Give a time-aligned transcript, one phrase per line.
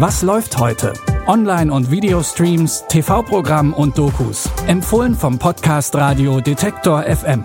[0.00, 0.92] Was läuft heute?
[1.26, 4.48] Online- und Videostreams, TV-Programm und Dokus.
[4.68, 7.44] Empfohlen vom Podcast Radio Detektor FM.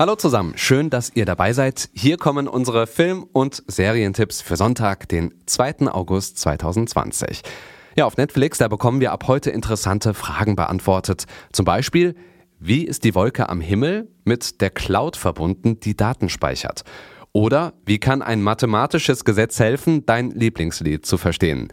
[0.00, 1.90] Hallo zusammen, schön, dass ihr dabei seid.
[1.92, 5.92] Hier kommen unsere Film- und Serientipps für Sonntag, den 2.
[5.92, 7.42] August 2020.
[7.94, 11.26] Ja, auf Netflix, da bekommen wir ab heute interessante Fragen beantwortet.
[11.52, 12.16] Zum Beispiel,
[12.62, 16.84] wie ist die Wolke am Himmel mit der Cloud verbunden, die Daten speichert?
[17.32, 21.68] Oder wie kann ein mathematisches Gesetz helfen, dein Lieblingslied zu verstehen?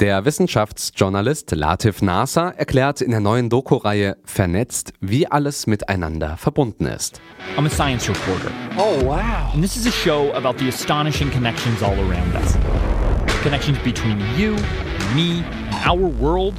[0.00, 7.20] Der Wissenschaftsjournalist Latif Nasser erklärt in der neuen Doku-Reihe Vernetzt, wie alles miteinander verbunden ist.
[7.56, 8.50] I'm a science reporter.
[8.76, 9.52] Oh, wow.
[9.54, 12.56] And this is a show about the astonishing connections all around us.
[13.44, 14.56] Connections between you,
[15.14, 16.54] me, and our world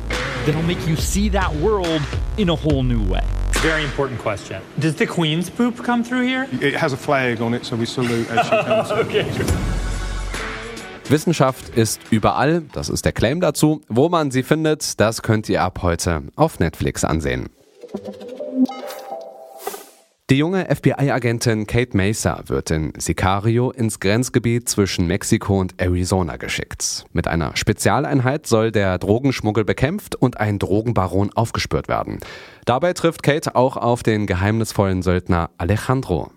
[0.46, 2.02] that'll make you see that world
[2.38, 3.24] in a whole new way.
[3.62, 4.62] Very important question.
[4.80, 6.48] Does the Queen's poop come through here?
[6.62, 8.92] It has a flag on it, so we salute as she comes.
[9.04, 9.26] Okay.
[11.10, 13.82] Wissenschaft ist überall, das ist der Claim dazu.
[13.90, 17.50] Wo man sie findet, das könnt ihr ab heute auf Netflix ansehen.
[20.30, 27.06] Die junge FBI-Agentin Kate Mesa wird in Sicario ins Grenzgebiet zwischen Mexiko und Arizona geschickt.
[27.12, 32.20] Mit einer Spezialeinheit soll der Drogenschmuggel bekämpft und ein Drogenbaron aufgespürt werden.
[32.64, 36.32] Dabei trifft Kate auch auf den geheimnisvollen Söldner Alejandro.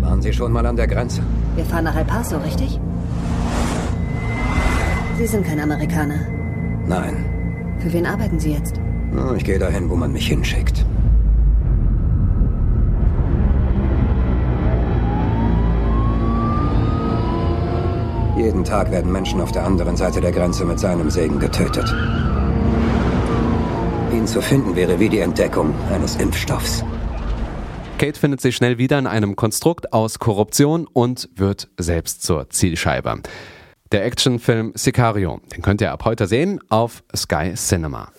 [0.00, 1.22] Waren Sie schon mal an der Grenze?
[1.56, 2.78] Wir fahren nach El Paso, richtig?
[5.18, 6.24] Sie sind kein Amerikaner.
[6.86, 7.76] Nein.
[7.80, 8.80] Für wen arbeiten Sie jetzt?
[9.36, 10.86] Ich gehe dahin, wo man mich hinschickt.
[18.36, 21.86] Jeden Tag werden Menschen auf der anderen Seite der Grenze mit seinem Segen getötet.
[24.12, 26.84] Ihn zu finden wäre wie die Entdeckung eines Impfstoffs.
[27.96, 33.22] Kate findet sich schnell wieder in einem Konstrukt aus Korruption und wird selbst zur Zielscheibe.
[33.90, 38.12] Der Actionfilm Sicario, den könnt ihr ab heute sehen auf Sky Cinema.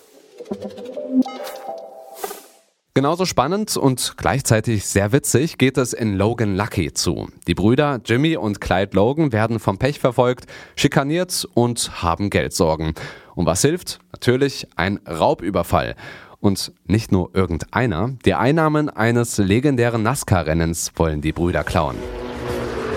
[2.98, 7.28] Genauso spannend und gleichzeitig sehr witzig geht es in Logan Lucky zu.
[7.46, 12.96] Die Brüder Jimmy und Clyde Logan werden vom Pech verfolgt, schikaniert und haben Geldsorgen.
[13.36, 14.00] Und was hilft?
[14.14, 15.94] Natürlich ein Raubüberfall.
[16.40, 18.14] Und nicht nur irgendeiner.
[18.26, 21.98] Die Einnahmen eines legendären NASCAR-Rennens wollen die Brüder klauen.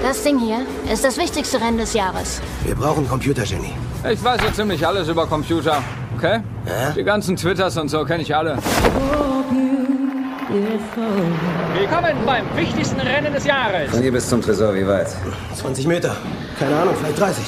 [0.02, 2.40] Das Ding hier ist das wichtigste Rennen des Jahres.
[2.64, 3.74] Wir brauchen Computer, Jenny.
[4.10, 5.84] Ich weiß so ziemlich alles über Computer,
[6.16, 6.40] okay?
[6.96, 8.56] Die ganzen Twitters und so kenne ich alle.
[10.52, 13.88] Willkommen beim wichtigsten Rennen des Jahres.
[13.92, 15.06] Von hier bis zum Tresor, wie weit?
[15.54, 16.16] 20 Meter.
[16.58, 17.44] Keine Ahnung, vielleicht 30.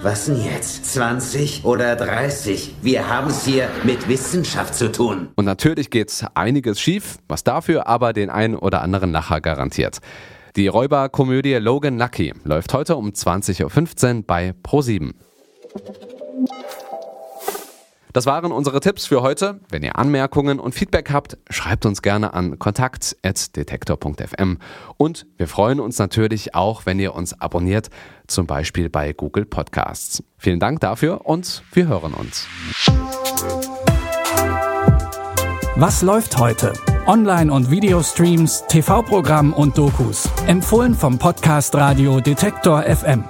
[0.00, 0.94] Was denn jetzt?
[0.94, 2.76] 20 oder 30?
[2.80, 5.28] Wir haben es hier mit Wissenschaft zu tun.
[5.36, 9.98] Und natürlich geht einiges schief, was dafür aber den einen oder anderen Lacher garantiert.
[10.56, 15.12] Die Räuberkomödie Logan Lucky läuft heute um 20.15 Uhr bei Pro7.
[18.12, 19.60] Das waren unsere Tipps für heute.
[19.70, 24.58] Wenn ihr Anmerkungen und Feedback habt, schreibt uns gerne an kontakt.detektor.fm.
[24.98, 27.88] Und wir freuen uns natürlich auch, wenn ihr uns abonniert,
[28.26, 30.22] zum Beispiel bei Google Podcasts.
[30.36, 32.46] Vielen Dank dafür und wir hören uns.
[35.76, 36.74] Was läuft heute?
[37.06, 40.28] Online- und Videostreams, TV-Programm und Dokus.
[40.46, 43.24] Empfohlen vom Podcast Radio Detektor FM.